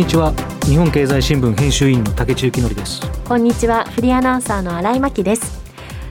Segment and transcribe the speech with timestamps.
[0.00, 0.32] こんにちは。
[0.64, 3.02] 日本経済新聞編集員の竹内幸則です。
[3.28, 3.84] こんにちは。
[3.84, 5.60] フリーアナウンサーの新井真希です。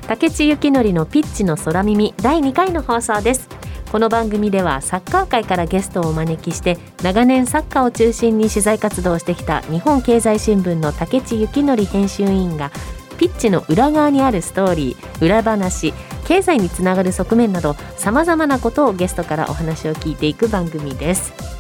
[0.08, 3.50] 竹内幸則のピッチの空耳第2回の放送です。
[3.92, 12.70] この番組ではサッカー界からゲストをお招きして長年サッカーを中心に取材活動をしてきた日本経済新聞の竹内幸則編集員が
[13.18, 15.96] ピッチの裏側にあるストーリー裏話
[16.26, 21.59] 経済につながる側面などさまざまなことをゲストからお話を聞いていく番組です。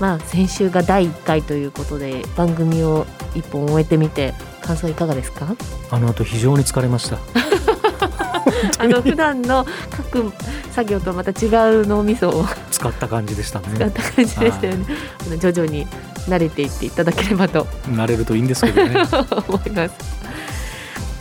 [0.00, 5.56] まあ、先週が第1回ということで番組を1本終えてみて感想いかがですか？
[5.90, 7.18] あの後非常に疲れました。
[8.78, 9.66] あの普段の
[9.96, 10.32] 書く
[10.72, 11.46] 作業とまた違
[11.82, 13.66] う脳みそを使った感じでしたね。
[13.74, 14.86] 使った感じでしたよね、
[15.38, 15.86] 徐々に
[16.28, 17.64] 慣れていっていただければと。
[17.88, 19.02] 慣れるといいんですけどね。
[19.48, 19.94] 思います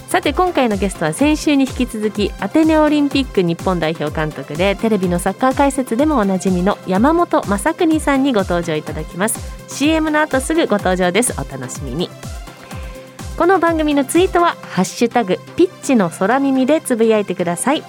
[0.08, 9.38] さて今回のゲストは先週に引き続きアテネオリンピック日本代表監督でテレビのサッカー解説でもおなじみの山本正邦さんにご登場いただきます。
[9.68, 11.34] CM の後すぐご登場です。
[11.34, 12.10] お楽しみに。
[13.38, 17.84] この番組のツイートはハッシュタグピッチの空耳でつぶやいてください。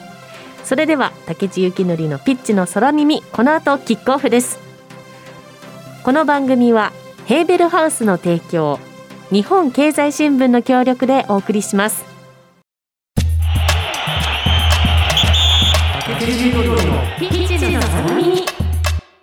[0.64, 4.58] それでは竹地幸則のピッチの空耳この後キックオフです。
[6.02, 6.92] この番組は
[7.26, 8.80] ヘーベルハウスの提供
[9.30, 12.02] 日本経済新聞の協力でお送りします。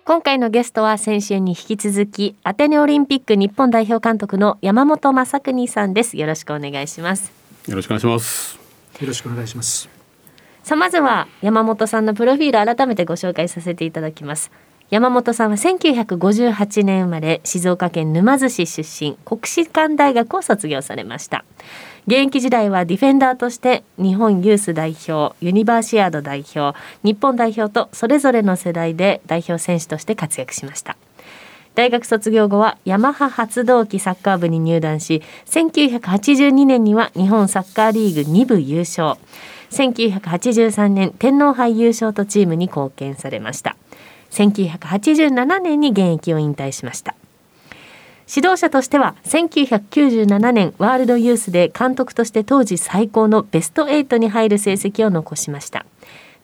[0.04, 6.16] 今回のゲストは先週に引き続きアテネオリンピック日本代表監督の山本正邦さんです。
[6.16, 7.32] よろしくお願いします。
[7.66, 8.58] よろしくお願いします。
[9.00, 9.96] よろしくお願いします。
[10.66, 14.50] さあまずは山本さんのプロフィール改めてご紹介させていただきます
[14.88, 21.44] 山本さんは1958年生まれ静岡県沼津市出身国士舘大学を卒業されました。
[22.06, 30.96] 現役時代はディフェンダーとして日本ユース代表ユニバーシアード代表日本代表とそれぞれの世代で代表選手として活躍しました。
[31.74, 39.18] 大学卒業後はヤマハ発動機サッカー部に入団し1982年には日本サッカーリーグ2部優勝。
[39.70, 43.76] 1983年天皇杯優勝とチームに貢献されました。
[44.36, 47.14] 1987年に現役を引退しました。
[48.28, 55.86] 指導者としては1997年ワールドユースで監督として当時最高のベスト8に入る成績を残しました。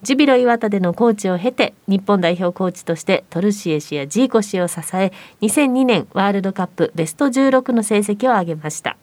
[0.02, 8.96] ジュビロ磐田でのコーチを経て日本代表コーチとしてトルシエ氏やジーコ氏を支え2002年ワールドカップベスト16の成績を上げました。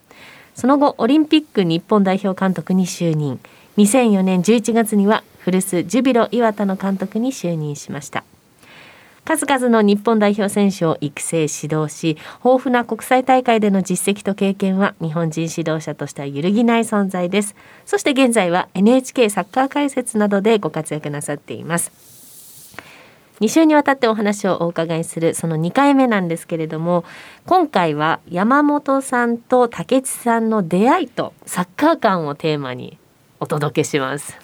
[0.56, 3.40] その後オリンピック日本代表監督に就任。
[3.78, 8.24] 2004年11月には古巣ジュビロ磐田の監督に就任しました。
[9.30, 17.54] 数々の日本代表選手を育成指導し豊富な国際大会での実績と経験は日本人指導者としては揺るぎない存在です。
[17.86, 21.92] そして現在は NHK サッカー解説などでご活躍なさっています。
[23.40, 27.06] 2週にわたってお話をお伺いするその2回目なんですけれども
[27.46, 32.98] 今回は山本さんと竹内さんの出会いとサッカー観をテーマに
[33.40, 34.36] お届けします。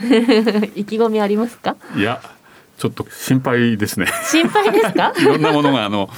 [0.74, 1.76] 意気込みありますか？
[1.94, 2.18] いや
[2.78, 4.06] ちょっと心配ですね。
[4.30, 5.12] 心配ですか？
[5.18, 6.10] いろんなものがあの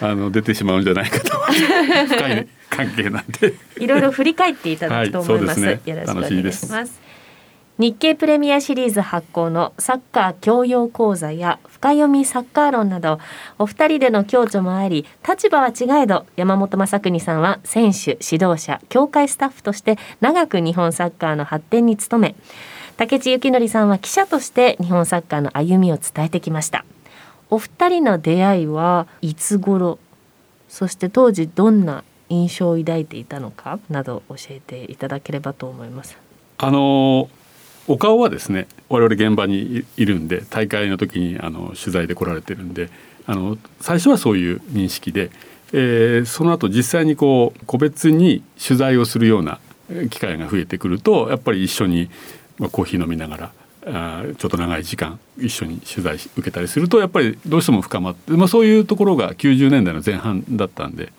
[0.00, 1.30] あの出てしまうんじゃないかと
[2.08, 3.54] 深い関係なんで。
[3.78, 5.60] いろいろ振り返っていただくと思います。
[5.64, 7.06] はい、すね、よろしくお願いします。
[7.78, 13.20] 日経プレミアシリーズ発行のサッカー教養講座や深読みサッカー論など
[13.58, 22.34] お二人での共著もあり立場は違えど山本昌邦さんは選手指導者協会スタッフとして長く日本サッカーの発展に努め
[22.96, 26.86] 竹地幸則さんは記者として日本サッカーの歩みを伝えてきました。
[27.50, 29.98] お二人の出会いはいつ頃？
[30.68, 33.78] そして当時どんな印象を抱いていたのか？
[33.90, 36.16] など教えていただければと思います。
[36.56, 37.28] あの
[37.86, 42.88] お顔はですね我々現場にいるんで大会の時にあの取材で来られてるんで
[43.26, 45.30] あの最初はそういう認識で、
[45.74, 49.60] えー、その後実際にこう個別に取材をするような
[50.10, 52.10] 機会が増えてくるとやっぱり一緒に
[52.58, 53.52] まあ、コーヒー飲みながら
[53.86, 61.12] あちょっと長い時間一緒に取材受けたりするとやっぱりどうしても深まって、まあ、そういうところが90年代の前半だったんで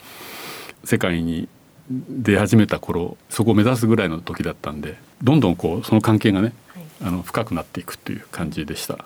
[0.84, 1.48] 世界に
[1.90, 9.06] 出始めた頃そこを目指すぐらいの時だったんでどんどんこうその関係がね、はい、あの深くなっていくっていう感じでした。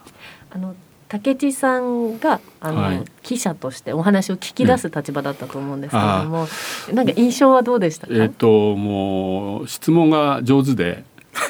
[0.50, 0.76] あの
[1.08, 6.48] 竹地さんがあの、はい、記者としてお話を聞き出す立場だったと思うんですけれども、
[6.90, 8.14] うん、なんか印象はどうでしたか？
[8.16, 11.04] えっ、ともう質問が上手で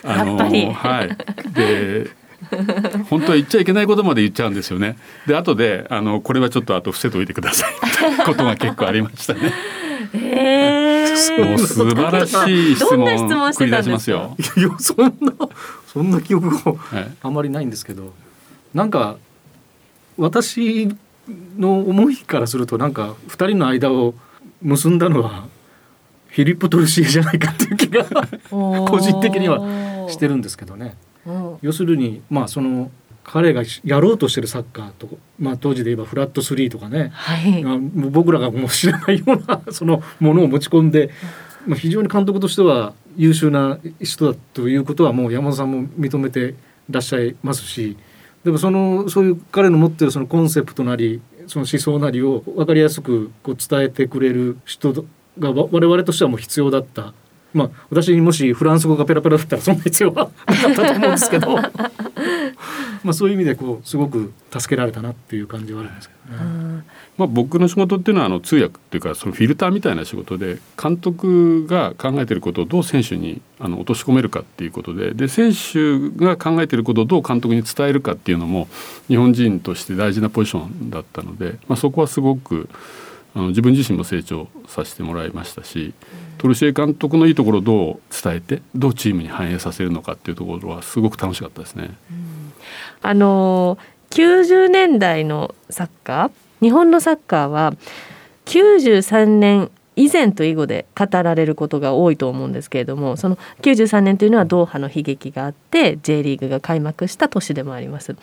[0.04, 1.18] あのー、はい。
[1.54, 2.22] で。
[3.10, 4.98] 本当は言っちゃいけないことまで言っちゃうんですよね。
[5.28, 9.54] で後であのこれはちょっとあと伏せといてくださいみたいなことが結構ありましたね。
[10.14, 14.36] えー、もう素晴らしい質問繰り出しますよ。
[14.58, 15.34] いやそんな
[15.88, 16.76] そんな記憶が
[17.22, 18.12] あまりないんですけど、はい、
[18.74, 19.18] なんか
[20.18, 20.90] 私
[21.58, 24.16] の思いからするとなんか2人の間を
[24.62, 28.06] 結んだのはフィリップ・トルシエじゃないかっていう気が
[28.86, 30.96] 個人的にはしてるんですけどね。
[31.62, 32.92] 要するにまあその
[33.24, 35.08] 彼がやろうとしてるサッカーと、
[35.40, 37.64] まあ、当時で言えばフラット3とかね、はい、
[38.10, 41.12] 僕らがもう知らないようなそのものを持ち込んで、
[41.68, 46.56] まあ、非常に監督としては優秀な人だということはもう山本さんも認めて
[46.90, 47.98] らっしゃいますし
[48.44, 55.06] でもそのそういう彼の持ってるそのコンセプトなりその思想なりを分かりやすくこう伝えてくれる人
[55.40, 57.14] が我々としてはもう必要だった。
[57.54, 61.58] まあ私にもしフランス語がペラペラだったらそんな必要は なかったと思うんですけど。
[63.04, 66.84] まあそういう意味でこうすごく助けられたなっていう感じはあるんですけどね。
[67.18, 78.68] まあ、僕の仕事っていうのはあの通訳っていうかそのフィルターみたいな仕事で監督が考えていることをどう選手にあの落とし込めるかっていうことでで選手が考えていることをどう監督に伝えるかっていうのも
[79.08, 82.70] 日本人として大事なポジションだったので、まあ、そこはすごく
[83.34, 85.94] あの自分自身も成長させてもらいましたし
[86.38, 91.92] トルシエ監督のいいところをどう伝えてどうチームに反映させるのかっていうところはすごく楽しかったですね。
[92.12, 92.54] うん、
[93.02, 93.78] あの
[94.10, 96.32] 90年代のサッカー
[96.62, 97.74] 日本のサッカーは
[98.46, 108.16] 93年以前と以後で語られることが多いと思うんですけれどもその93年というのはドーハの悲劇があって J リーグが開幕した年でもあります。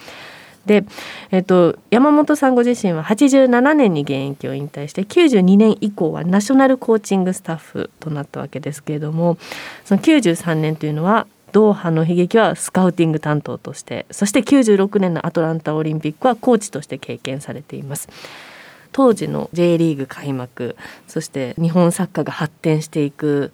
[0.69, 0.85] で、
[1.31, 9.39] えっと、山本さんご自身は87年に現役を引退して92年以降はナショナルコーチングスタッフとなったわけですけれども
[9.85, 18.09] その93年というのはドーハの悲劇はスカウティング担当としてそして96年のアトランタオリンピックはコーチとして経験されています。
[18.93, 20.77] 当時の J リーグ開幕
[21.07, 23.53] そして日本サッカーが発展していく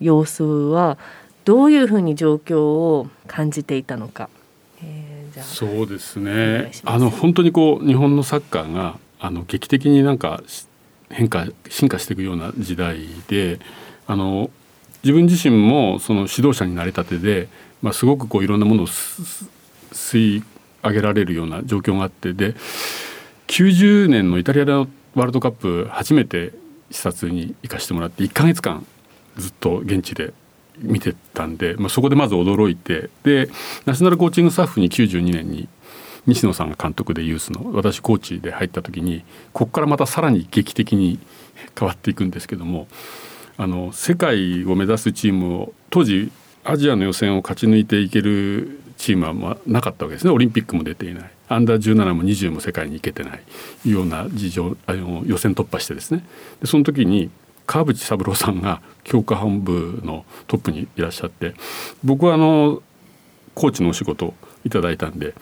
[0.00, 0.98] 様子は
[1.44, 4.28] どういうふうに状況を感じていたのか。
[5.36, 6.72] えーそうですね。
[6.84, 10.42] あの本当にこう日本のサッカーがあの劇的になんか
[11.10, 13.60] 変化進化していくような時代で
[14.06, 14.50] あの
[15.02, 17.48] 自分自身もその指導者になりたてで、
[17.82, 20.44] まあ、すごくこういろんなものを吸い
[20.82, 22.54] 上げられるような状況があってで
[23.48, 26.52] 90年のイタリアのワールドカップ初めて
[26.90, 28.86] 視察に行かせてもらって1か月間
[29.36, 30.32] ずっと現地で
[30.78, 33.48] 見てたんで、まあ、そこでまず驚いてで
[33.84, 35.68] ナショナルコーチングスタッフに92年に
[36.26, 41.18] 西野さんが監督でユースの私コーチで入った時にここからまたさらに劇的に
[41.78, 42.86] 変わっていくんですけども
[43.56, 46.30] あの世界を目指すチームを当時
[46.64, 50.32] アジアの予選を勝ち抜いていけるチームはまなかったわけですね。
[50.32, 51.30] オリンピックも出ていない。
[51.48, 53.90] アンダー17も20も世界に行けてない。
[53.90, 56.24] ような事情あの予選突破してですね。
[56.60, 57.30] でその時に
[57.72, 61.54] 川淵三郎さんが強化本部のトップにいらっしゃって
[62.04, 62.82] 僕はあの
[63.54, 64.34] コーチのお仕事を
[64.66, 65.32] いただいたんで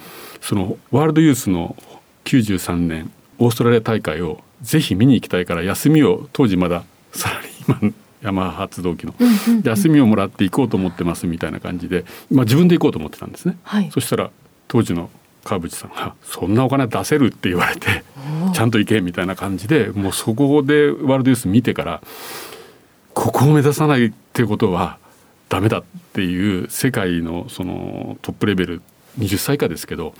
[0.40, 1.74] そのワールドユースの
[2.26, 3.10] 93年
[3.40, 9.14] オーストラリア大会をぜひ見に行きたいから休みを当時まだサラリーマン山発動機の
[9.64, 13.58] 休みをもらって行こうと思ってますみたいな感じで、まあ、自分で行こうと思ってたんですね。
[13.64, 14.30] はい、そしたら
[14.68, 15.10] 当時の
[15.44, 18.04] 川淵さんが「そんなお金出せる?」って言われて
[18.54, 22.02] 「ちゃんと行け」みたいな感じでもうそこでワールドユース見てから
[23.14, 24.98] ここを目指さないってことは
[25.48, 28.82] ダメだっていう世界のそのトップレベル
[29.18, 30.14] 20歳以下ですけど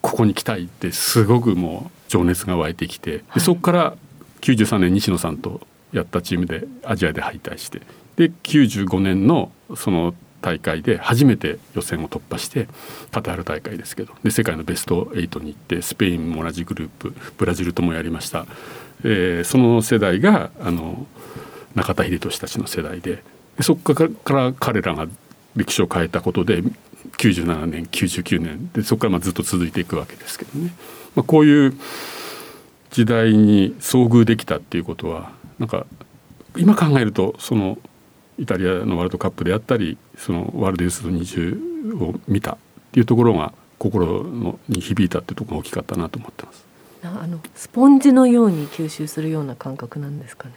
[0.00, 3.94] ここに来たいってすごくもう情熱が湧いてきて、でそこから
[4.40, 5.60] 93年西野さんと
[5.92, 7.82] やったチームでアジアで敗退して
[8.16, 12.68] で95年のその大会で初めて予選を突破して
[13.10, 18.46] カタール大会ですけどで世界のベスト8に行ってスペインも同じグループブラジルともやりました、
[19.04, 21.06] えー、その世代があの
[21.74, 23.22] 中田英寿たちの世代で
[23.56, 25.06] でそこから彼らが
[25.54, 26.62] 歴史を変えたことで
[27.18, 30.72] 97年99年でそこからまあずっと続いていくわけですけどね、
[31.14, 31.74] まあ、こういう
[32.90, 35.86] 時代に遭遇できたっていうことはなんか
[36.56, 37.78] 今考えるとその
[38.40, 42.56] イタリアのワールドカップであったりそのワールドユース20を見たっ
[42.90, 46.66] ていうところが心のに響いたっていうところが大きかったなと思ってます。
[47.02, 50.54] あのスポンジのように吸収するような感覚なんですかね？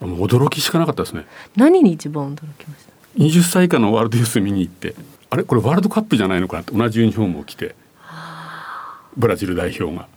[0.00, 1.26] 驚きしかなかったですね。
[1.56, 4.94] 何に一番驚きました？20歳以下のワールドユース見に行って
[5.30, 5.44] あれ？
[5.44, 7.74] これワールドカップじゃないのかなって同じユニフォームを着て
[9.16, 10.08] ブラジル代表が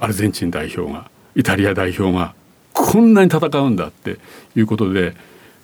[0.00, 2.34] アルゼンチン代表がイタリア代表が
[2.72, 4.18] こんなに戦うんだって
[4.56, 5.14] いうことで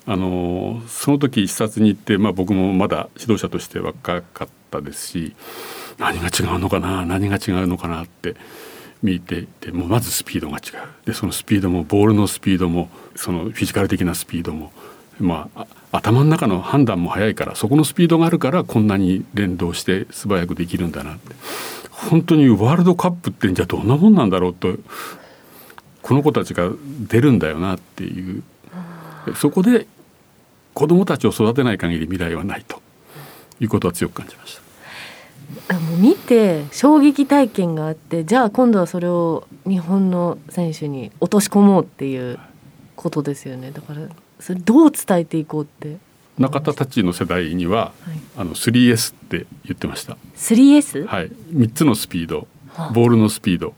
[0.07, 5.35] あのその時視察に行って、まあ、僕もまだ指導者として若かったですし
[5.97, 8.35] 何が違うのかな何が違うのかなって
[9.01, 11.05] 見ていてもうまずスピードが違う。
[11.05, 14.71] でそのスピードもボールのスピードもそのフィジカル的なスピードも、
[15.19, 21.35] まあ、頭の中の判断も速いからそこのスピードがあるからこんなに連動して素早くできるんだなって。
[21.89, 24.75] 本当にワールドカップってじゃあどんなもんなんだろうと
[26.01, 26.69] この子たちが
[27.07, 28.43] 出るんだよなっていう。
[29.35, 29.87] そこで
[30.75, 32.85] 子どもたちを育てない限り未来はないと。
[33.59, 34.55] いうことは強く感じまし
[35.67, 35.75] た。
[35.75, 42.39] あもう見て衝撃体験があってじゃあ今度はそれを日本の選手に落とし込もうっていう
[42.95, 43.71] ことですよね。
[43.71, 44.01] だから
[44.39, 45.97] それどう伝えていこうって。
[46.37, 48.19] 中田たちの世代には、はい。
[48.37, 50.17] あの 3S って言ってました。
[50.35, 51.07] 3S?
[51.07, 52.47] はい、3つのスピード。
[52.73, 52.89] はあ。
[52.89, 53.73] ボールのスピード。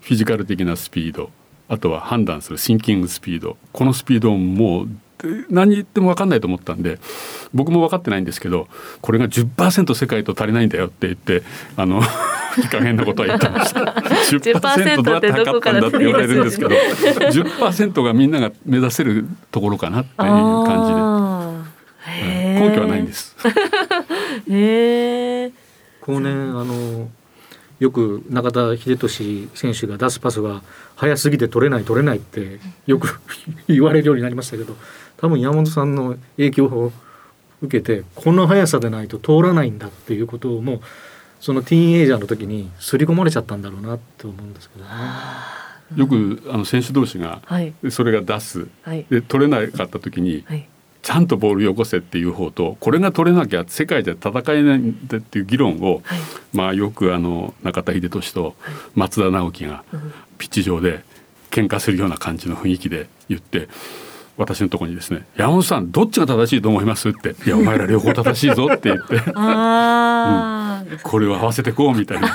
[0.00, 1.30] フィジカル的なスピード。
[1.68, 3.56] あとは判断するシンキングスピード。
[3.72, 4.92] このスピードをもうで
[5.50, 6.98] 何言っても分かんないと思ったんで
[7.52, 8.68] 僕も分かってないんですけど
[9.00, 11.42] これが10%世界と足りないんだよって言って
[11.76, 12.00] あの
[12.58, 13.80] いい加減なことは言ってました。
[13.80, 20.28] 10%どうやって測ったんだって言われるんですけど10%がみんなが目指せるところかなっていう
[20.64, 21.68] 感じで。
[22.08, 23.36] 根拠はないんです。
[24.50, 25.52] へえ
[26.00, 27.08] 後年あの
[27.78, 29.08] よく中田英寿
[29.54, 30.62] 選手が出すパスが
[30.96, 33.20] 速すぎて取れない取れないってよく
[33.68, 34.76] 言われるようになりましたけど
[35.18, 36.92] 多分山本さんの影響を
[37.60, 40.80] 受けてこの速さでないと通らないんだっていうことをもう
[41.40, 44.90] そのティーンエイジャーの時に刷り込まれちゃったんだろうなって思うんですけどね。
[45.96, 47.72] よくあの選手同士がはい。
[47.90, 48.68] それが出す。
[48.82, 49.06] はい。
[49.10, 50.68] で取れなかった時にはい。
[51.00, 56.20] ちゃんとボールよこせっていう方とこれが取れなきゃ世界じゃ戦えないんだっていう議論を、はい。
[56.52, 58.54] まあよくあの中田英寿と
[58.94, 60.12] 松田直樹がうん。
[60.38, 61.02] ピッチ上で
[61.50, 63.68] 喧嘩するような感じの雰囲気で言って
[64.38, 69.20] 私のところにですね「山本さんどっちが正しいと思います?」って「いやお前ら両方正しいぞ」って言って。
[69.34, 72.28] ああ、これを合わせてこうみたいな。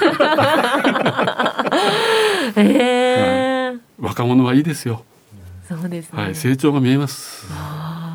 [2.56, 5.04] へえ、若者はいいですよ、
[5.68, 7.48] そうですね、はい、成長が見えます。
[7.52, 8.14] あー。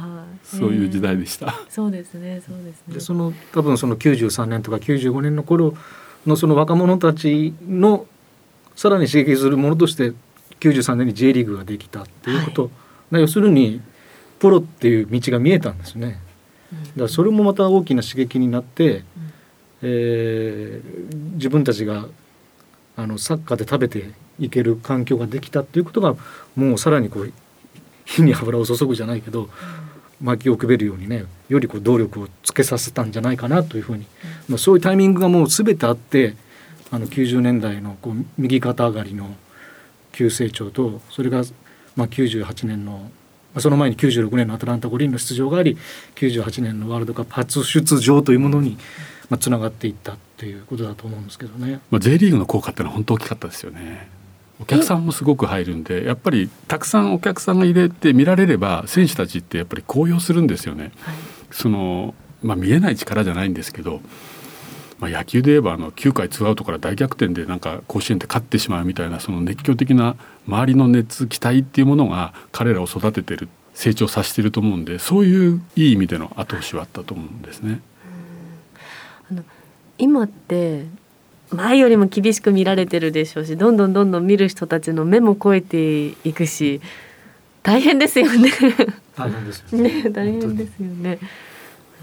[0.57, 1.47] そういう時代へでした。
[1.47, 2.95] ーそうですねそうですね。
[2.95, 5.75] でその多分その93年とか95年の頃
[6.27, 8.07] のその若者たちの
[8.75, 10.13] さらに刺激するものとして
[10.61, 12.71] 93年に J リーグができたっていうこと、
[13.13, 13.81] 要するに
[14.39, 16.21] プロっていう道が見えたんですね。
[16.73, 19.05] だからそれもまた大きな刺激になって、
[19.83, 22.07] えー自分たちが
[22.97, 24.11] あのサッカーで食べて
[24.41, 26.17] いける環境ができたっていうことが
[26.57, 27.33] もうさらにこう
[28.05, 29.49] 火に油を注ぐじゃないけど
[30.21, 34.07] 薪をくべるようにねよりこう動力をつけさせたんじゃないかなというふうに、
[34.49, 36.35] まあ、そういうタイミングがもう全てあって
[36.91, 39.37] あの90年代のこう右肩上がりの
[40.11, 41.45] 急成長とそれが
[41.99, 43.09] まあ98年の、ま
[43.57, 45.77] あ、その前に96年のアトランタ五輪の出場があり
[46.15, 48.79] 98年のワールドカップ初出場というものに
[49.29, 51.81] まあつながっていったっていうことだと思うんですけどね。
[51.91, 54.09] まあ、J リーグの効果ってのは本当大きかったですよね。
[54.61, 60.93] お客さんもすごく入るんでやっぱりたくさんお客さんが入れて見られれば選手たちってやっぱり高揚するんですよね。
[61.01, 61.15] はい
[61.51, 64.01] そのまあ、見えない力じゃないんですけど、
[64.99, 77.81] まあ、野球で言えばあの9回ツーアウトから大逆転でなんか甲子園で勝ってしまうみたいなその熱狂的な周りの熱期待っていうものが彼らを育ててる成長させてると思うんでそういういい意味での後押しはあったと思うんですね。
[79.99, 80.87] 今って
[81.51, 86.81] 前よりも厳しく見られてるでしょうしどんどんどんどん見る人たちの目も超えていくし
[87.63, 88.51] 大変ですよね
[89.17, 91.19] 大変ですよね大変ですよね。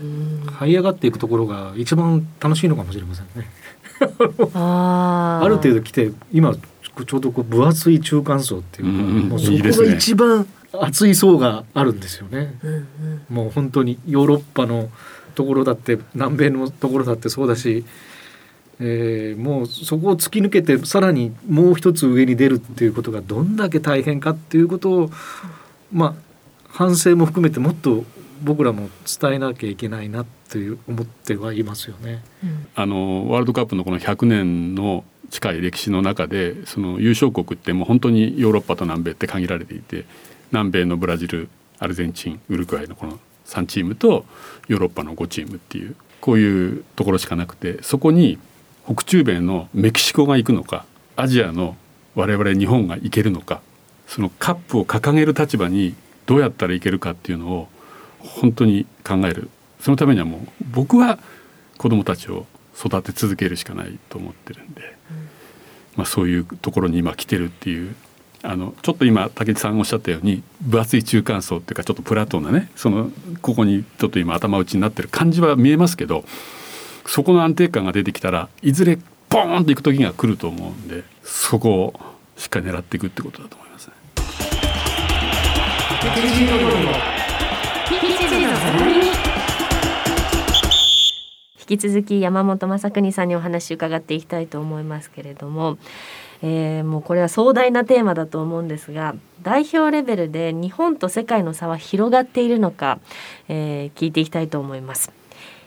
[0.01, 3.47] うん這い上がっていくところが一番楽しいのかもしれませんね。
[4.53, 12.55] あー ある程度来て今ちょうどこう分厚い中間層っていうか、うんもうそこが一番厚い層があるんですよね。
[12.63, 12.85] うんうん
[13.29, 14.89] もう本当にヨーロッパの
[15.35, 17.83] ところだって南米のところだってそうだし、
[18.79, 25.11] えーもうそこを突き抜けてさらにもう一つ上に出るっていうことがどんだけ大変かっていうことを
[25.91, 26.13] まあ
[26.69, 28.03] 反省も含めてもっと
[28.43, 28.89] 僕らも
[29.19, 32.23] 伝えなきゃいけないなっていう思ってはいますよね。
[32.43, 40.05] うんあのワールドカップのこの100年の近い歴史の中でその優勝国ってもう本当にヨーロッパと南米って限られていて
[40.51, 41.49] 南米のブラジル
[41.79, 44.25] アルゼンチンウルグアイのこの3チームと
[44.67, 48.37] ヨーロッパの5チームっていうこういうところしかなくてそこに
[48.85, 51.75] 北中米のメキシコが行くのかアジアの
[52.15, 53.61] 我々日本が行けるのか
[54.07, 57.67] そのカップを掲げる立場にどうやったらいけるかっていうのを
[58.25, 60.41] 本当に考えるそのためにはもう
[60.71, 61.19] 僕は
[61.77, 62.45] 子どもたちを
[62.77, 64.81] 育て続けるしかないと思ってるんで、
[65.95, 67.95] まあ、そういうところに今来てるっていう
[68.43, 76.25] あのちょっと今武智さんがおっしゃったように分厚い中間層っていうかちょっとプラトンなねそのここにちょっと今頭打ちになってる感じは見えますけど
[77.07, 78.97] そこの安定感が出てきたらいずれ
[79.29, 81.99] ポーンっていく時が来ると思うんでそこを
[82.37, 83.93] しっかり狙っていくってことだと思いますね。
[91.67, 95.77] 引き続き山本正邦さんにお話伺っていきたいと思いますけれども
[96.41, 102.99] えー、もうこれは壮大なテーマだと思うんですが代表レベルで日本と世界の差は広がっているのか、
[103.47, 105.24] えー、聞いていきたいと思います。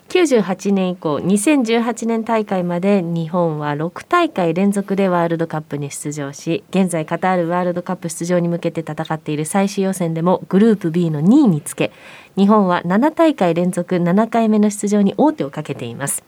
[0.08, 11.92] 98年以降2018年大会まで日本は6大会連続でワールドカップに出場し現在カタールワールドカップ出場に向けて戦っている最終予選でもグループ B の2位につけ
[12.36, 16.22] 日本は7大会連続7回目の出場に王手をかけています。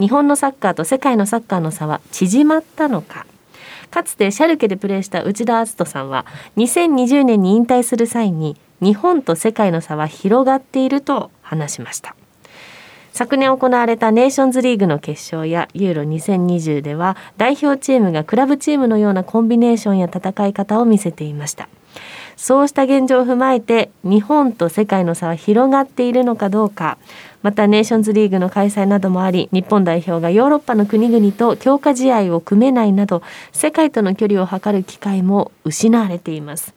[0.00, 3.26] 日本のサッカーと世界のサッカーの差は縮まったのか。
[3.90, 12.16] かつてシャルケでプレーした内田篤人さんは2020年に引退する際に日本と世界の差は広がっていると話しました。
[13.14, 21.68] 昨年行われたネーションズリーグの決勝やユーロ2020では代表チームがクラブチームのようなコンビネーションや戦い方を見せていました。
[22.36, 26.98] そうした現状を踏まえて日本と世界の差は広がっているのかどうか
[27.42, 36.74] またネーションズリーグの開催などもあり日本代表がヨーロッパの国々と強化試合を組めないなど世界との距離を測る機会も失われています。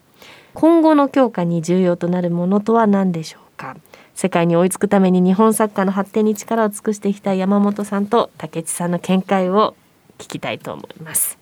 [0.54, 3.76] 今後の強化に重要となるものとは何でしょうか？
[4.18, 9.76] 世界に追いつくために日本サッカーの発展に力を尽くしてきた山本さんと竹内さんの見解を
[10.18, 11.38] 聞きたいと思います。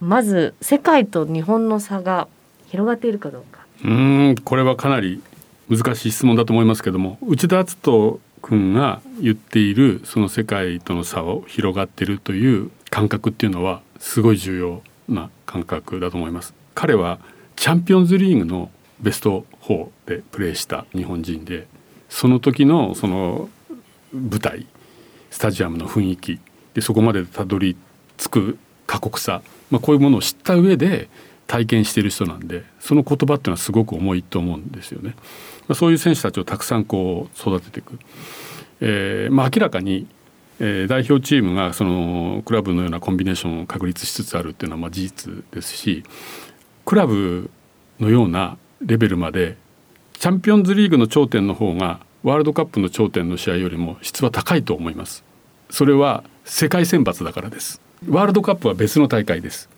[0.00, 2.28] まず世界と日本の差が
[2.68, 3.66] 広がっているかどうか。
[3.84, 5.22] うんこれはかなり
[5.68, 16.54] 難しい質問だと思いますけども内田篤人君が言っているその世界との差を広がっているという感覚っていうのはすごい重要な感覚だと思います。
[16.74, 17.18] 彼は
[17.56, 18.70] チャンピオンズリーグの
[19.00, 21.66] ベスト4でプレーした日本人で
[22.08, 23.48] その時のその
[24.12, 24.66] 舞台
[25.30, 26.40] スタジアムの雰囲気
[26.74, 27.76] でそこまでたどり
[28.16, 31.08] 着く過酷さ、まあ、こういうものを知った上で
[31.46, 35.14] 体験している人なんでその言葉っていうのはすごく重いと思うんですよね。
[35.68, 37.98] まあ、そういう選手たちをたくさんこう育てていく。
[38.80, 40.06] えーまあ、明らかに、
[40.58, 46.02] えー、代表チームがそのクラブのようなコンビネーションを確立しつつあるっていうのはまあ事実ですし
[46.84, 47.50] クラブ
[47.98, 49.56] のようなレベルまで
[50.20, 55.24] チャンピオンズリーグの頂点の方がワールドカップの頂点の試合よりも質は高いと思います。
[55.70, 57.80] それは世界選抜だからです。
[58.06, 59.70] ワールドカップは別の大会です。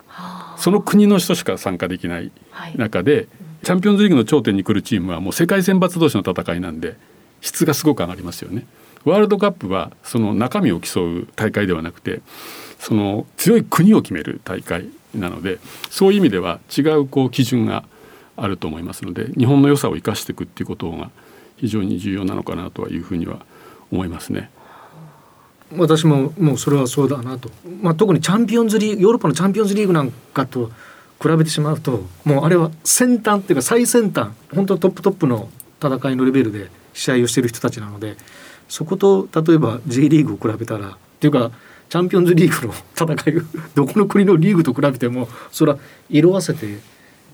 [0.57, 2.33] その国の人しか参加できない
[2.75, 3.27] 中で、はい、
[3.63, 6.97] チャンピオンズリーグの頂点に来るチームはもう世界選抜同士の戦いなんで
[7.41, 8.67] 質がすごく上がりますよね。
[9.05, 12.21] ワールドカップはその中身を競う大会ではなくて
[12.81, 17.85] その強い国を決める大会なのでそういう意味では違うこう基準が
[18.37, 21.11] あると思いますので日本の良さを生かしていくっていうことが
[21.57, 23.45] 非常に重要なのかなというふうには
[23.91, 24.51] 思いますね。
[25.77, 30.71] 私ももうそれはそうだなと、まあ、特にチャンピオンズリーグヨーロッパのチャンピオンズリーグなんかと
[31.21, 35.49] 比べてしまうともうあれは先端っていうか最先端本当トップトップの
[35.81, 38.17] 戦いのレベルで試合をしてる人たちなので
[38.69, 41.53] そこと例えば J リーグを比べたらっていうか
[41.89, 42.75] チャンピオンズリーグの
[43.17, 43.43] 戦い
[43.75, 45.79] どこの国のリーグと比べてもそれは
[46.11, 46.79] 色あせて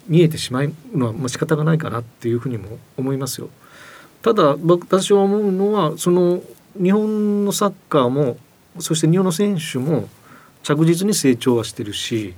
[0.09, 3.51] 見えてしまうのはま仕方がないかなっていうふうにも思いますよ。
[4.23, 6.43] ただ私は思うのはその
[6.83, 8.37] 日本のサッカーも
[8.79, 10.09] そして日本の選手も
[10.63, 12.35] 着実に成長はしてるし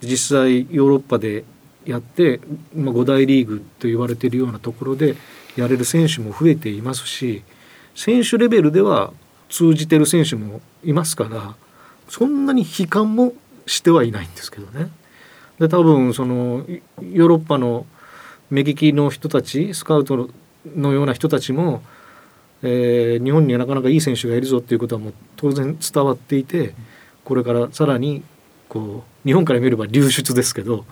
[0.00, 1.44] 実際ヨーロッパで
[1.84, 2.40] やって、
[2.74, 5.14] まあ、5大リーグと言われているようなところで
[5.56, 7.42] やれる選手も増えていますし
[7.94, 9.12] 選手レベルでは
[9.48, 11.54] 通じてる選手もいますから
[12.08, 13.32] そんなに悲観も
[13.66, 14.90] してはいないんですけどね。
[15.58, 16.64] で多分その
[17.00, 17.86] ヨーロッパの
[18.50, 20.28] 目利きの人たちスカウト
[20.74, 21.82] のような人たちも、
[22.62, 26.74] えー、日本にはなかなかいい選手がいるぞっていうことはもう当然伝わっていて
[27.24, 28.22] これからさらに
[28.68, 30.84] こう日本から見れば流出ですけど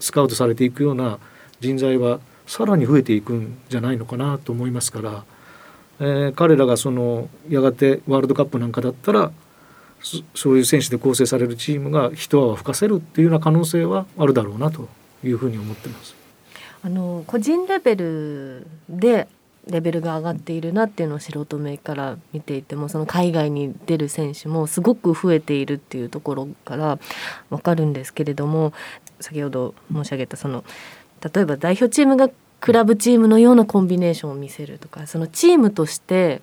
[0.00, 1.18] スカウトされていくような
[1.60, 5.24] 人材はさらに増えていくんじゃないのかなと思いますから、
[6.00, 9.32] えー、彼らがそのやがてワールドカップなんかだったら
[10.34, 14.88] そういう選手で構成されるチームが一泡吹かせるっていうような可能性はあるだろうなと
[15.24, 16.14] いうふうに思ってます。
[16.82, 19.26] あの個人レベルで
[19.66, 26.98] レベルが上がっているなっていうのを素人目から見ていてもその海外に出る選手もすごく増えているっていうところから
[27.50, 28.72] 分かるんですけれども
[29.20, 30.64] 先ほど申し上げたその
[31.22, 32.30] 例えば代表チームが
[32.60, 36.40] クラブチームのようなコンビネーションを見せるとかそのチームとして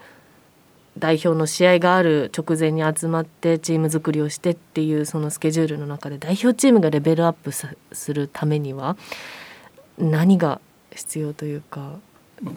[0.97, 8.95] 代表の試合がある直前に集まってチーム作りをしてっていうそのスケジュールの中で代表チームがレベルアップするためには
[9.97, 10.61] 何が
[10.93, 11.99] 必要というか。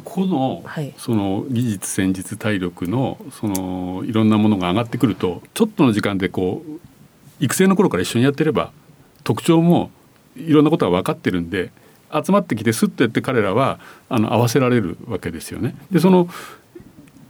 [0.04, 6.80] 個の、はい、その技術戦術体力のそのいろんなものが上がってくるとちょっとの時間でこう
[7.38, 8.72] 育成の頃から一緒にやってれば
[9.22, 9.92] 特徴も
[10.36, 11.70] いろんなことが分かってるんで
[12.12, 15.76] 集まってきてスッとやって彼らはあの合わせられるわけですよね。
[15.90, 16.28] でその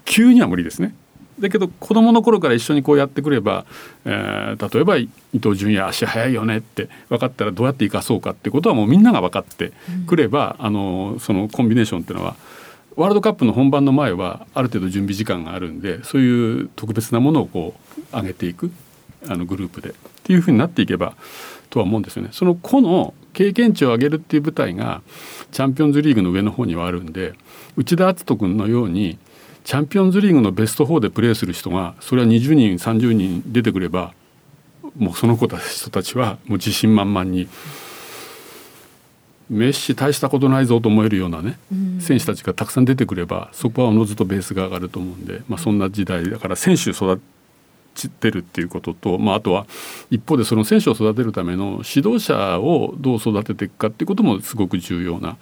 [0.08, 0.94] 急には無理ですね
[1.38, 3.64] だけど子どもの頃から一緒にこうやってくれば、
[4.04, 5.08] えー、例えば伊
[5.40, 9.72] 藤純也足速いよねって分かったらどうやって生かそうかってことはもうみんなが分かって
[10.06, 12.34] くれば、うん、あのそのコンビネーションっていうのは
[12.96, 17.74] ワールドカップの本番の前はある程度準備時間があるんでそういう特別なものをこ
[18.12, 18.72] う上げていく
[19.28, 19.92] あのグループでっ
[20.24, 21.14] ていうふうになっていけば
[21.70, 22.30] とは思うんですよね。
[22.32, 25.02] その個の経験値を上げるっていう舞台が
[25.52, 27.34] チャンピオンズリーグの上の方にはあるんで
[27.76, 29.18] 内田篤人君のように
[29.68, 34.14] チャンピオンズリーグのベスト4でプレーする人がそれは20人30人出てくれば
[34.96, 37.48] もうその子た人たちはもう自信満々に。
[39.50, 41.58] メッシ大したことないぞと思えるようなね、
[42.00, 47.18] 選手たちがたくさん出てくればそこはおのずとベースが上がると思うんで、まあ、そんな時代だから選手育
[48.20, 49.66] てるっていうことと、まあ、あとは
[50.10, 55.38] 一方でその選手を育てるための指導者をどう育てていくかっていうこともすごく重要な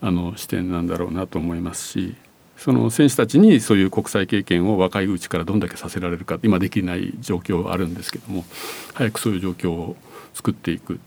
[0.00, 2.14] あの視点なんだろうなと思いますし
[2.60, 8.44] その選手たちにそういう国際経験を若いうちからどんだけさせられるか今できない状況はあるんですけども
[8.92, 9.96] 早くそういう状況を
[10.34, 11.00] 作っていく。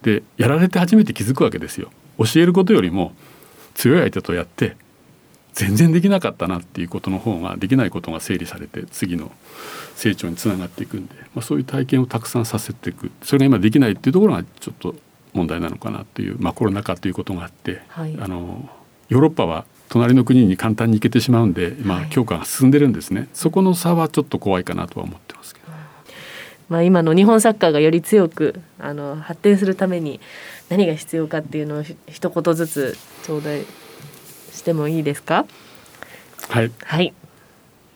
[0.00, 1.90] でやられて初めて気づくわけですよ。
[2.16, 3.12] 教えることよりも
[3.74, 4.76] 強い相手とやって
[5.52, 9.30] 全然できなかったなっていうことの方ができないことが整理されて次の
[9.94, 13.10] 成長につながっていくんで、まあ、そういう体験をたくさんさせていく。
[13.22, 14.94] それが今できないっていうところがちょっと
[15.34, 18.70] 問題なのかなという、まあ、コロナ禍ということがあって、はい、あの
[19.10, 25.68] ヨーロッパは隣の国に簡単に行けてしまうんで、まあ、強化が進んでるんですね、はい、そこの差はちょっと怖いかなとは思ってますけど。
[26.68, 30.20] まあ、今の日本サッカーがより強くあの発展するために
[30.68, 33.64] 何が必要かっていうのを一言ずつ頂戴
[34.52, 35.46] してもいいですか？
[36.50, 37.14] はい、はい、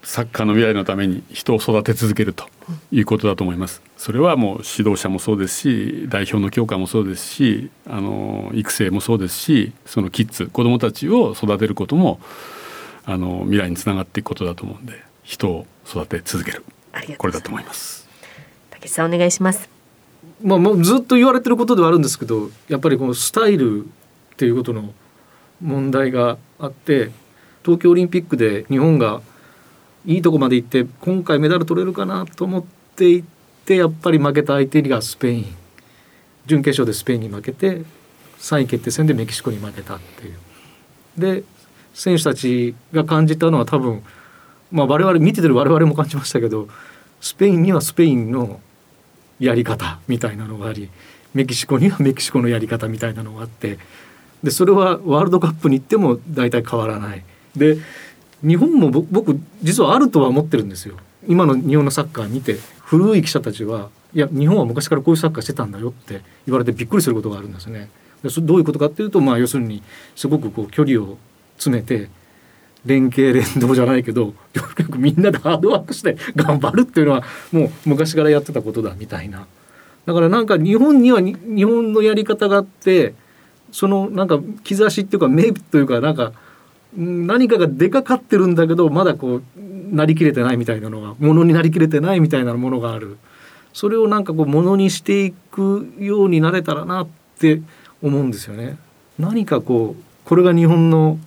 [0.02, 2.46] サッカーの未来のために人を育て続けると
[2.90, 3.82] いうことだと思います。
[3.96, 12.20] それはもう指導者もそうですし代表の強化もそうですしあの育成もそうですしそのキッズ子どもたちを育てることも
[13.04, 16.64] あの未来につながっていくことだと思うんで人を育て続ける
[17.18, 18.08] これだと思います。
[18.70, 19.68] 竹さんお願いします。
[20.42, 23.88] まあ、もうずっと言われてることではあるんですけどやっぱりこのスタイルっ
[24.36, 24.92] ていうことの
[25.60, 27.10] 問題があって
[27.64, 29.20] 東京オリンピックで日本が
[30.06, 32.64] いいとこまで行って今回メダル取れるかなと思っ
[32.96, 33.24] ていっ
[33.64, 35.56] てやっぱり負けた相手がスペイン
[36.46, 37.82] 準決勝でスペインに負けて
[38.40, 40.38] 3位決定戦でメキシコに負けたっていう。
[41.16, 41.44] で
[41.94, 44.02] 選手たちが感じたのは多分、
[44.70, 46.68] まあ、我々見ててる我々も感じましたけど
[47.20, 48.60] スペインにはスペインの
[49.38, 50.88] やり方みたいなのがあり
[51.34, 53.78] メキシコにはメキシコのやり方みたいなのがあって
[54.42, 57.24] でそれはワールドカップに行っても大体変わらない。
[57.54, 57.78] で
[58.42, 60.96] 日本も僕実はあるとは思ってるんですよ。
[61.28, 67.88] 今の日本のサッカー見て古い記者たちはいや日本は昔からこういうサッカーしてたんだよって言われてびっくりすることがあるんですね。
[68.22, 69.82] でどういうことかっていうとまあ要するに
[70.16, 71.18] すごくこう距離を
[71.56, 72.08] 詰めて
[72.84, 79.46] 連携連動じゃないけどよくみんなでハードワークして頑張るっていうのはもう昔からやってたことだみたいな。
[80.04, 83.14] だからなんか日本には日本のやり方があって
[83.70, 86.32] そのなんか兆しっていうか目というかなんか
[86.96, 93.18] 何かが出かかってるんだけどまだこうなりきれてないみたいなのがものになりきれてないみたいなものがある
[93.72, 97.62] それをなんかこうものにしていくようになれたらなって
[98.02, 98.76] 思うんですよね。
[99.18, 101.18] 何かこうこれが日本の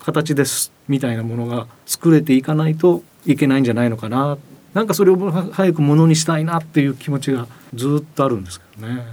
[0.00, 4.38] 形ですみたいなものが作れていかないといけないんじゃないのかな
[4.74, 9.04] なんかそれを早くものにしたいなっていう気持ちがずっとあるんですけどね。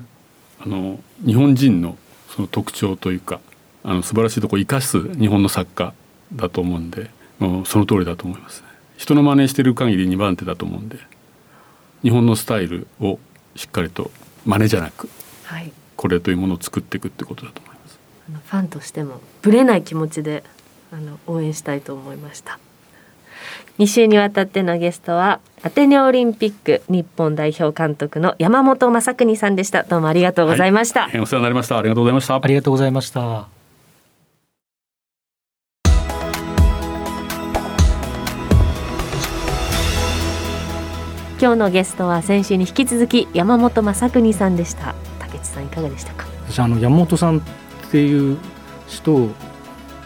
[0.62, 1.98] あの日本人の
[2.30, 3.40] その特徴というか
[3.90, 5.94] あの素晴らしいところを生かす日本の作家
[6.36, 8.68] だと思うんでもうその通りだと思いますね。
[8.98, 10.98] 人の真似してる限り2番手だと思うんで
[12.04, 13.18] 日本のスタイルを
[13.56, 14.12] しっかりと
[14.46, 15.10] 真似じゃなく、
[15.46, 18.00] はい、これというものを作っていくってことだと思います。
[18.30, 20.44] あのファンとしてもぶれない気持ちで
[20.94, 22.60] あの応援したいと思いました。
[23.80, 29.82] 2週にわたってのゲストはアテネオリンピック日本代表監督の山本正邦さんでした。
[29.82, 31.80] どうもありがとうございました、はい、お世話になりました。
[31.80, 32.36] ありがとうございました。
[32.36, 33.59] ありがとうございました
[41.42, 44.94] 今日のゲストは先週に引き続き山本正邦さんでした。
[45.20, 46.26] 竹内さんいかがでしたか？
[46.50, 47.42] 私あの山本さんっ
[47.92, 48.38] ていう
[48.88, 49.30] 人を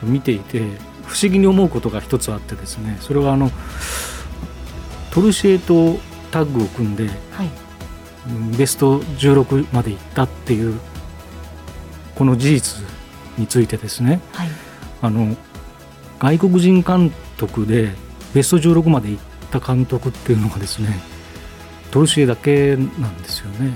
[0.03, 0.59] 見ていて
[1.07, 3.49] 不思議に思うことが一つあってですねそれはあの
[5.11, 5.95] トルシエと
[6.29, 7.49] タッグを組んで、はい、
[8.55, 10.79] ベスト16まで行ったっていう
[12.13, 12.83] この事実
[13.39, 14.49] についてですね、はい、
[15.01, 15.35] あの
[16.19, 17.91] 外国人監督で
[18.35, 21.11] ベスト16まで行った監督っていうのがですね
[21.93, 23.71] トルシエだけなんですよね。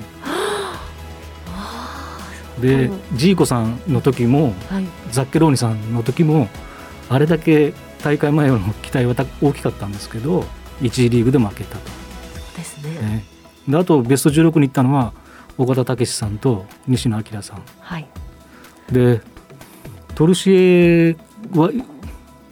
[2.60, 6.50] でジーコさんの時も、はい、ザッケローニさんの時も
[7.10, 10.46] あれだけ大会前の期待は大きかったんですけど
[10.82, 11.92] 1次リーグで負けたと。
[12.56, 12.90] ですね。
[12.90, 13.26] ね
[13.68, 15.14] であとベスト16に行ったのは
[15.60, 18.08] 岡田武史さんと西野明さんはい。
[18.92, 19.22] で
[20.16, 21.16] トルシエ
[21.52, 21.70] は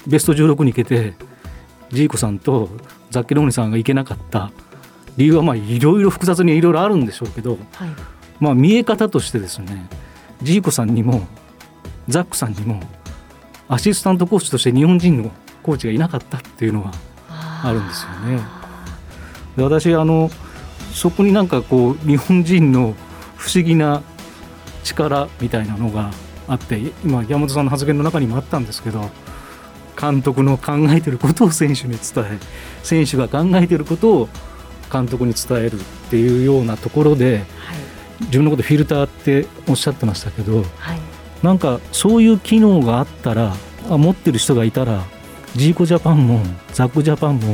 [0.06, 1.16] ベスト16に行けて
[1.92, 2.70] ジーコさんと
[3.10, 4.52] ザッケローニさんが行けなかった
[5.18, 7.60] 理由はまあいろいろ複雑にいろいろあるんでしょうけど、はい。
[8.40, 9.88] まあ、見え方としてですね
[10.42, 11.26] ジーコさんにも
[12.08, 12.82] ザックさんにも
[13.68, 15.32] アシスタントコーチとして日本人の
[15.64, 16.92] コーチがいなかったっていうのは
[17.64, 18.44] あるんですよね。
[19.58, 20.30] で私あの
[20.94, 22.94] そこになんかこう日本人の
[23.38, 24.04] 不思議な
[24.84, 26.12] 力みたいなのが
[26.48, 29.10] あって今山本さんの発言の中にもあったんですけど
[30.00, 32.40] 監督の考えてることを選手に伝え
[32.84, 34.30] 選手が考えてることを
[34.92, 37.46] 監督に伝えるっていうようなところではい。
[38.22, 41.00] 自分のことフィルターっておっしゃってましたけどはい。
[41.44, 43.54] なんかそういう機能があったら
[43.90, 45.04] あ持ってる人がいたら
[45.56, 46.42] ジーコジャパンも
[46.74, 47.52] ザックジャパンもひ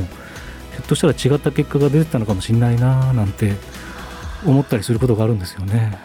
[0.78, 3.54] ょっとしたら違った結果が出てたのかもしれないななんて
[4.46, 5.98] 思ったりすることがあるんですよね。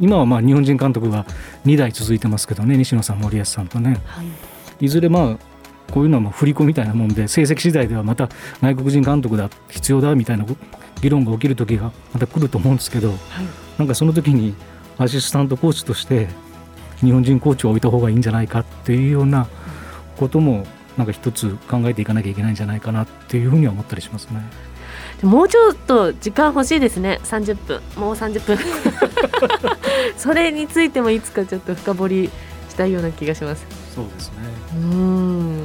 [0.00, 1.26] 今はまあ日本人監督が
[1.66, 4.26] 2代続いてますけどね西野さん森保さんとねはい。
[4.86, 5.49] いずれまあ
[5.90, 8.28] こういうのはまあ振り子みたいなもんで成績次第ではまた
[8.62, 10.46] 外国人監督だ必要だみたいな
[11.00, 13.18] 議論が起きる時がまた来ると思うんですけどはい。
[13.78, 14.54] なんかその時に
[14.98, 16.28] アシスタントコーチとして
[17.00, 19.46] 日本人コーチを置いた方がいいんじゃないかっていうような
[20.18, 20.66] ことも
[20.98, 24.42] なんか一つ考えていかなきゃいけないんじゃないかなっていうふうには思ったりしますね。
[25.22, 28.58] もうちょっと時間欲しいですね30分もう30分
[30.16, 32.30] それについてもいつかちょっと深掘り
[32.70, 34.36] したいような気がしますそうですね。
[34.76, 35.62] うーん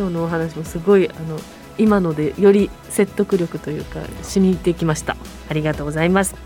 [0.00, 1.38] 今日のお話もすごいあの
[1.76, 5.14] 今のでより説得力というか染みてきました。
[5.50, 6.36] ありがとうございます。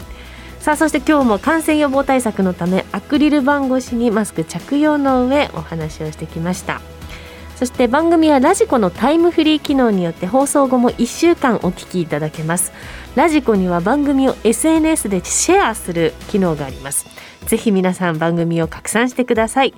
[0.59, 6.81] さあそして今日も感染予防対策のためアクリル板越しにマスク着用の上お話をしてきました。
[7.55, 12.73] そして番組はラジコのタイムフリー機能によって放送後も1週間お聞きいただけます。
[13.15, 17.07] ラジコには番組を SNS でシェアする機能があります。
[17.47, 19.75] ぜひ皆さん番組を拡散してください。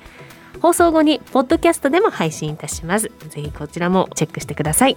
[0.60, 3.10] 放送後にポッドキャストでも配信いたします。
[3.28, 4.96] ぜひこちらもチェックしてください。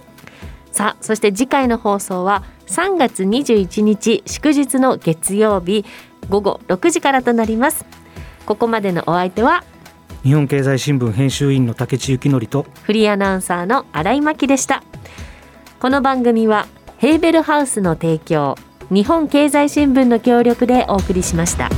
[0.72, 5.84] さあそして次回の放送は3月21日祝日の月曜日
[6.28, 7.84] 午後6時からとなります。
[8.46, 9.64] ここまでのお相手は
[10.22, 14.82] 日本経済新聞編集員の竹地幸則とフリーアナウンサーの新井真希でした。
[15.80, 16.66] この番組は
[16.98, 18.54] ヘーベルハウスの提供
[18.90, 21.70] 日本経済新聞の協力でお送りしました